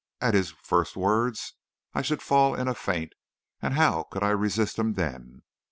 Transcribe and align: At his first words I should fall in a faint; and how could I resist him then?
At 0.19 0.33
his 0.33 0.49
first 0.49 0.97
words 0.97 1.53
I 1.93 2.01
should 2.01 2.23
fall 2.23 2.55
in 2.55 2.67
a 2.67 2.73
faint; 2.73 3.13
and 3.61 3.75
how 3.75 4.01
could 4.09 4.23
I 4.23 4.31
resist 4.31 4.79
him 4.79 4.93
then? 4.93 5.43